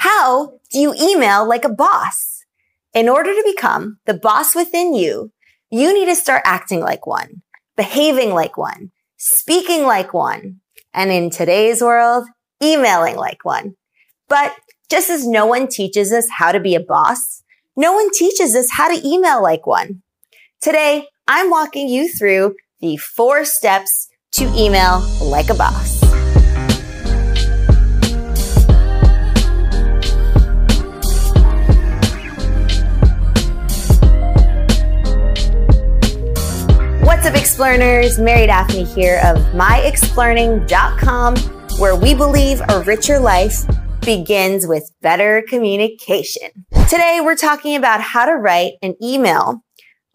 [0.00, 2.46] How do you email like a boss?
[2.94, 5.30] In order to become the boss within you,
[5.70, 7.42] you need to start acting like one,
[7.76, 10.60] behaving like one, speaking like one,
[10.94, 12.26] and in today's world,
[12.62, 13.74] emailing like one.
[14.26, 14.54] But
[14.88, 17.42] just as no one teaches us how to be a boss,
[17.76, 20.00] no one teaches us how to email like one.
[20.62, 25.99] Today, I'm walking you through the four steps to email like a boss.
[37.10, 38.22] What's up, Explearners?
[38.22, 41.36] Mary Daphne here of myexplearning.com,
[41.80, 43.64] where we believe a richer life
[44.02, 46.50] begins with better communication.
[46.88, 49.64] Today, we're talking about how to write an email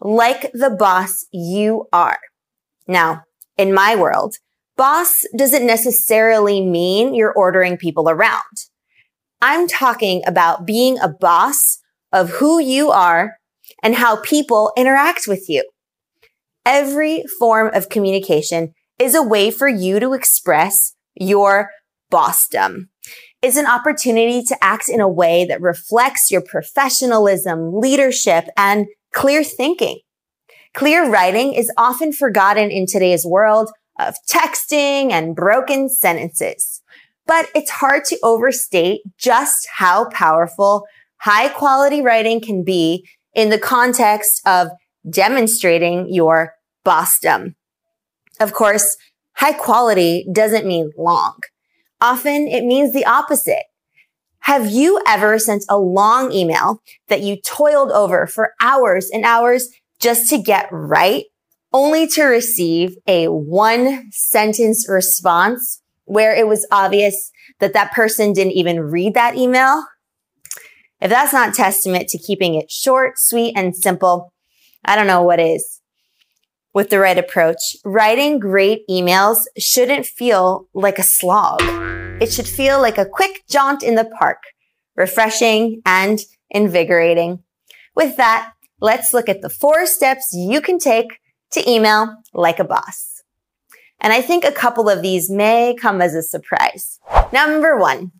[0.00, 2.18] like the boss you are.
[2.88, 3.24] Now,
[3.58, 4.36] in my world,
[4.78, 8.40] boss doesn't necessarily mean you're ordering people around.
[9.42, 11.78] I'm talking about being a boss
[12.10, 13.36] of who you are
[13.82, 15.62] and how people interact with you.
[16.66, 21.70] Every form of communication is a way for you to express your
[22.12, 22.88] bossdom.
[23.40, 29.44] It's an opportunity to act in a way that reflects your professionalism, leadership, and clear
[29.44, 30.00] thinking.
[30.74, 33.70] Clear writing is often forgotten in today's world
[34.00, 36.82] of texting and broken sentences.
[37.26, 40.84] But it's hard to overstate just how powerful
[41.18, 44.70] high quality writing can be in the context of
[45.08, 46.54] demonstrating your
[46.84, 47.54] bossdom.
[48.40, 48.96] Of course,
[49.34, 51.38] high quality doesn't mean long.
[52.00, 53.64] Often it means the opposite.
[54.40, 59.68] Have you ever sent a long email that you toiled over for hours and hours
[59.98, 61.24] just to get right,
[61.72, 68.52] only to receive a one sentence response where it was obvious that that person didn't
[68.52, 69.84] even read that email?
[71.00, 74.32] If that's not testament to keeping it short, sweet, and simple,
[74.86, 75.80] I don't know what is
[76.76, 81.62] with the right approach, writing great emails shouldn't feel like a slog.
[82.20, 84.42] It should feel like a quick jaunt in the park,
[84.94, 86.18] refreshing and
[86.50, 87.42] invigorating.
[87.94, 91.06] With that, let's look at the four steps you can take
[91.52, 93.22] to email like a boss.
[93.98, 97.00] And I think a couple of these may come as a surprise.
[97.32, 98.12] Number one,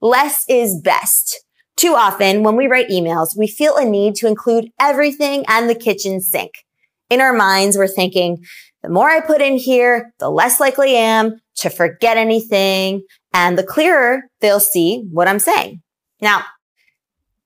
[0.00, 1.44] less is best.
[1.80, 5.74] Too often when we write emails, we feel a need to include everything and the
[5.74, 6.52] kitchen sink
[7.08, 8.44] in our minds, we're thinking,
[8.82, 13.02] the more I put in here, the less likely I am to forget anything
[13.32, 15.80] and the clearer they'll see what I'm saying.
[16.20, 16.44] Now,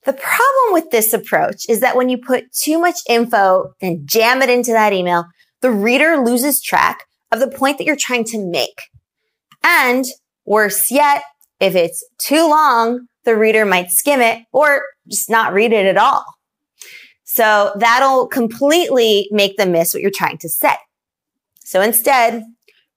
[0.04, 4.42] the problem with this approach is that when you put too much info and jam
[4.42, 5.26] it into that email,
[5.60, 8.82] the reader loses track of the point that you're trying to make.
[9.62, 10.04] And
[10.44, 11.22] worse yet,
[11.60, 15.96] if it's too long, the reader might skim it or just not read it at
[15.96, 16.24] all.
[17.24, 20.76] So that'll completely make them miss what you're trying to say.
[21.64, 22.44] So instead,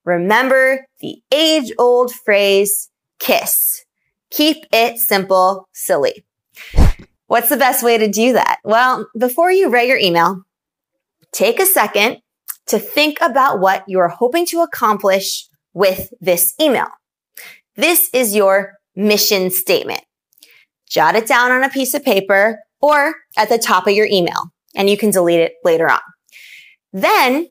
[0.03, 2.89] remember the age old phrase,
[3.19, 3.85] kiss.
[4.29, 6.25] Keep it simple, silly.
[7.27, 8.59] What's the best way to do that?
[8.63, 10.43] Well, before you write your email,
[11.31, 12.17] take a second
[12.67, 16.87] to think about what you're hoping to accomplish with this email.
[17.75, 20.01] This is your mission statement.
[20.89, 24.51] Jot it down on a piece of paper or at the top of your email
[24.75, 25.99] and you can delete it later on.
[26.93, 27.47] Then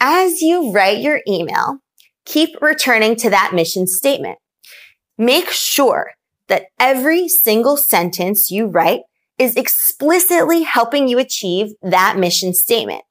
[0.00, 1.78] as you write your email,
[2.24, 4.38] keep returning to that mission statement.
[5.16, 6.12] Make sure
[6.48, 9.02] that every single sentence you write
[9.38, 13.02] is explicitly helping you achieve that mission statement.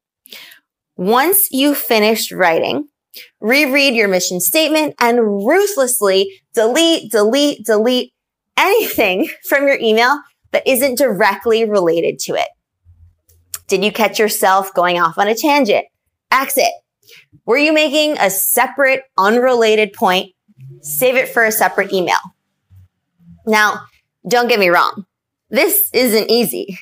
[0.97, 2.87] Once you've finished writing,
[3.39, 8.13] reread your mission statement and ruthlessly delete, delete, delete
[8.61, 12.47] anything from your email that isn't directly related to it.
[13.67, 15.85] Did you catch yourself going off on a tangent?
[16.31, 16.71] Exit.
[17.45, 20.33] Were you making a separate, unrelated point?
[20.81, 22.17] Save it for a separate email.
[23.45, 23.81] Now,
[24.27, 25.05] don't get me wrong.
[25.49, 26.77] This isn't easy.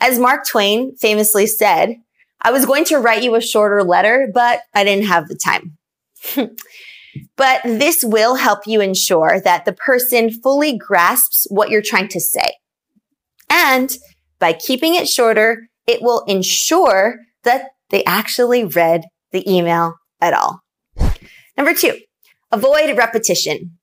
[0.00, 1.96] As Mark Twain famously said,
[2.40, 5.76] I was going to write you a shorter letter, but I didn't have the time.
[7.36, 12.20] but this will help you ensure that the person fully grasps what you're trying to
[12.20, 12.54] say.
[13.50, 13.96] And
[14.38, 20.60] by keeping it shorter, it will ensure that they actually read the email at all.
[21.56, 21.98] Number two,
[22.52, 23.78] avoid repetition.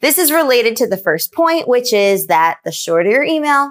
[0.00, 3.70] This is related to the first point, which is that the shorter your email,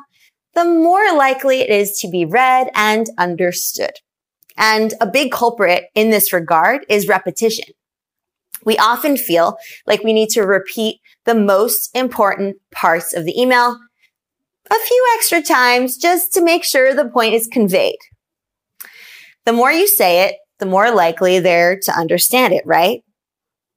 [0.54, 3.94] the more likely it is to be read and understood.
[4.56, 7.66] And a big culprit in this regard is repetition.
[8.66, 9.58] We often feel
[9.88, 13.78] like we need to repeat the most important parts of the email
[14.72, 17.98] a few extra times just to make sure the point is conveyed.
[19.46, 23.02] The more you say it, the more likely they're to understand it, right?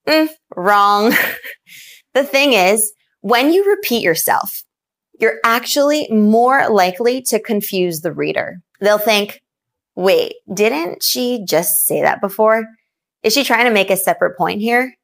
[0.07, 1.15] Mm, wrong.
[2.15, 4.65] the thing is, when you repeat yourself,
[5.21, 8.61] you're actually more likely to confuse the reader.
[8.81, 9.41] They'll think,
[9.95, 12.67] wait, didn't she just say that before?
[13.23, 14.95] Is she trying to make a separate point here?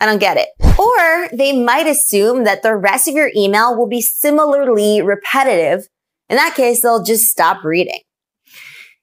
[0.00, 0.48] I don't get it.
[0.78, 5.86] Or they might assume that the rest of your email will be similarly repetitive.
[6.30, 8.00] In that case, they'll just stop reading.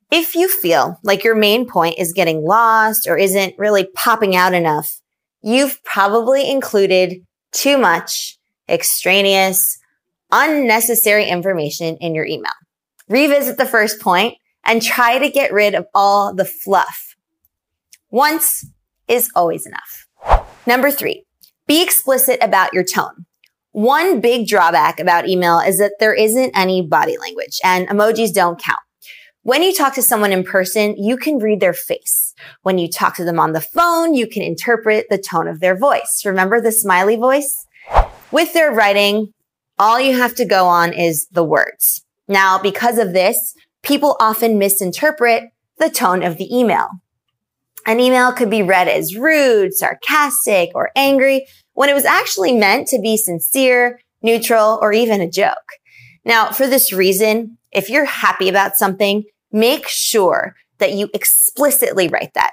[0.10, 4.54] If you feel like your main point is getting lost or isn't really popping out
[4.54, 5.02] enough,
[5.44, 7.18] you've probably included
[7.52, 8.38] too much
[8.70, 9.78] extraneous,
[10.32, 12.52] unnecessary information in your email.
[13.10, 17.07] Revisit the first point and try to get rid of all the fluff.
[18.10, 18.66] Once
[19.08, 20.48] is always enough.
[20.66, 21.26] Number three,
[21.68, 23.26] be explicit about your tone.
[23.72, 28.62] One big drawback about email is that there isn't any body language and emojis don't
[28.62, 28.80] count.
[29.44, 32.34] When you talk to someone in person, you can read their face.
[32.64, 35.78] When you talk to them on the phone, you can interpret the tone of their
[35.78, 36.24] voice.
[36.26, 37.66] Remember the smiley voice?
[38.32, 39.34] With their writing,
[39.80, 42.04] all you have to go on is the words.
[42.28, 43.54] Now, because of this,
[43.84, 45.44] people often misinterpret
[45.78, 46.90] the tone of the email.
[47.88, 52.88] An email could be read as rude, sarcastic, or angry when it was actually meant
[52.90, 55.72] to be sincere, neutral, or even a joke.
[56.26, 59.24] Now, for this reason, if you're happy about something,
[59.54, 62.52] make sure that you explicitly write that.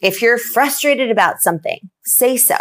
[0.00, 2.56] If you're frustrated about something, say so.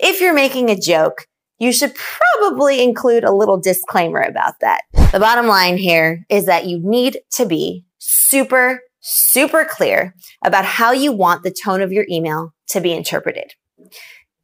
[0.00, 1.26] If you're making a joke,
[1.58, 4.82] you should probably include a little disclaimer about that.
[5.12, 10.90] The bottom line here is that you need to be super super clear about how
[10.90, 13.52] you want the tone of your email to be interpreted.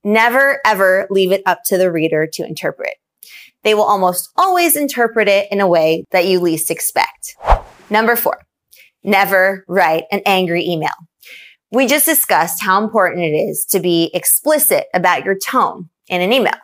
[0.05, 2.95] Never ever leave it up to the reader to interpret.
[3.65, 7.37] They will almost always interpret it in a way that you least expect.
[7.91, 8.43] Number four,
[9.03, 10.95] never write an angry email.
[11.73, 16.33] We just discussed how important it is to be explicit about your tone in an
[16.33, 16.55] email.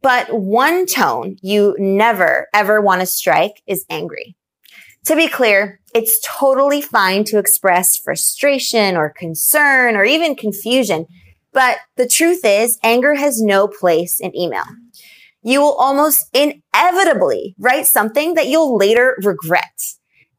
[0.00, 4.34] But one tone you never ever want to strike is angry.
[5.06, 11.06] To be clear, it's totally fine to express frustration or concern or even confusion.
[11.52, 14.64] But the truth is anger has no place in email.
[15.42, 19.80] You will almost inevitably write something that you'll later regret.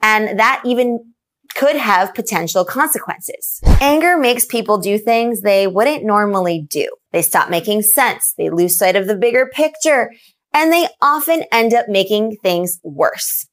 [0.01, 1.13] And that even
[1.55, 3.61] could have potential consequences.
[3.79, 6.88] Anger makes people do things they wouldn't normally do.
[7.11, 8.33] They stop making sense.
[8.38, 10.11] They lose sight of the bigger picture
[10.53, 13.47] and they often end up making things worse.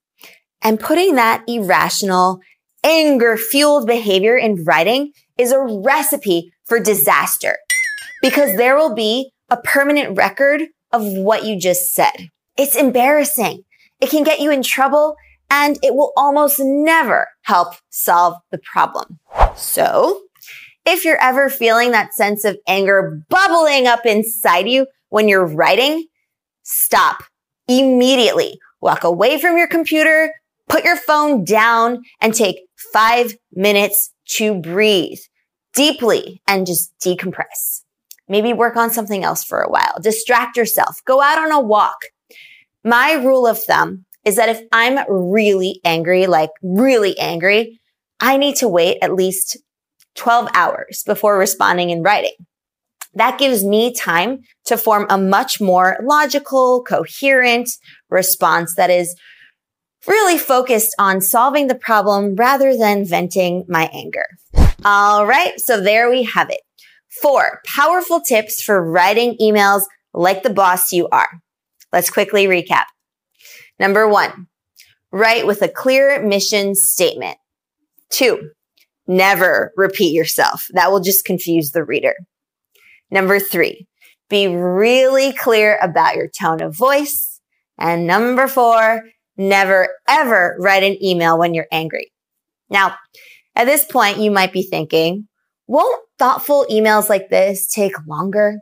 [0.63, 2.41] And putting that irrational,
[2.85, 7.57] anger fueled behavior in writing is a recipe for disaster
[8.23, 10.63] because there will be a permanent record
[10.93, 12.29] of what you just said.
[12.57, 13.65] It's embarrassing.
[14.01, 15.17] It can get you in trouble
[15.51, 19.19] and it will almost never help solve the problem.
[19.57, 20.23] So
[20.87, 26.07] if you're ever feeling that sense of anger bubbling up inside you when you're writing,
[26.63, 27.23] stop
[27.69, 28.59] immediately.
[28.81, 30.33] Walk away from your computer,
[30.71, 32.61] Put your phone down and take
[32.93, 35.19] five minutes to breathe
[35.75, 37.83] deeply and just decompress.
[38.29, 39.97] Maybe work on something else for a while.
[40.01, 41.01] Distract yourself.
[41.05, 41.97] Go out on a walk.
[42.85, 47.81] My rule of thumb is that if I'm really angry, like really angry,
[48.21, 49.59] I need to wait at least
[50.15, 52.35] 12 hours before responding in writing.
[53.15, 57.69] That gives me time to form a much more logical, coherent
[58.09, 59.17] response that is
[60.07, 64.25] really focused on solving the problem rather than venting my anger.
[64.85, 65.59] All right.
[65.61, 66.61] So there we have it.
[67.21, 69.83] Four powerful tips for writing emails
[70.15, 71.29] like the boss you are.
[71.93, 72.85] Let's quickly recap.
[73.79, 74.47] Number one,
[75.13, 77.37] write with a clear mission statement.
[78.11, 78.51] Two,
[79.07, 80.67] never repeat yourself.
[80.73, 82.15] That will just confuse the reader.
[83.11, 83.87] Number three,
[84.29, 87.41] be really clear about your tone of voice.
[87.77, 89.03] And number four,
[89.41, 92.13] never ever write an email when you're angry.
[92.69, 92.97] Now,
[93.57, 95.27] at this point, you might be thinking,
[95.67, 98.59] won't thoughtful emails like this take longer?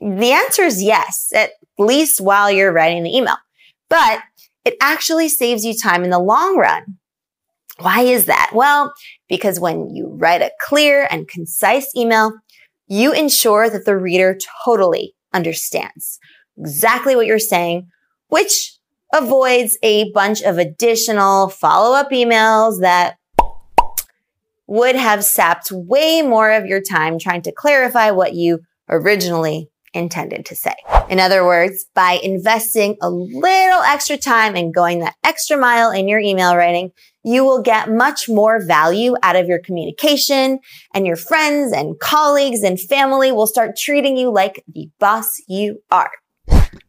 [0.00, 3.36] The answer is yes, at least while you're writing the email,
[3.88, 4.20] but
[4.64, 6.98] it actually saves you time in the long run.
[7.78, 8.50] Why is that?
[8.54, 8.92] Well,
[9.28, 12.32] because when you write a clear and concise email,
[12.88, 16.18] you ensure that the reader totally understands
[16.58, 17.88] exactly what you're saying,
[18.28, 18.75] which
[19.18, 23.16] avoids a bunch of additional follow up emails that
[24.66, 30.44] would have sapped way more of your time trying to clarify what you originally intended
[30.46, 30.74] to say.
[31.08, 36.06] In other words, by investing a little extra time and going that extra mile in
[36.08, 36.90] your email writing,
[37.24, 40.60] you will get much more value out of your communication
[40.94, 45.82] and your friends and colleagues and family will start treating you like the boss you
[45.90, 46.10] are.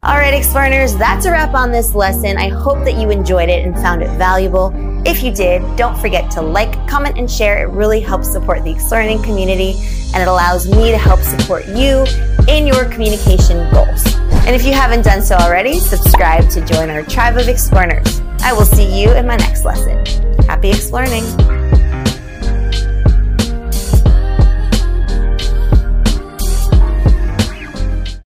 [0.02, 2.36] All right, Explearners, that's a wrap on this lesson.
[2.36, 4.72] I hope that you enjoyed it and found it valuable.
[5.06, 7.62] If you did, don't forget to like, comment, and share.
[7.64, 9.74] It really helps support the Explearning community
[10.14, 12.06] and it allows me to help support you
[12.48, 14.04] in your communication goals.
[14.46, 18.20] And if you haven't done so already, subscribe to join our tribe of Explearners.
[18.42, 20.04] I will see you in my next lesson.
[20.46, 21.87] Happy explearning!